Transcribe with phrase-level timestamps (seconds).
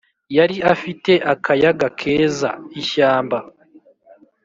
[0.37, 2.49] yari afite akayaga keza,
[2.81, 3.37] ishyamba,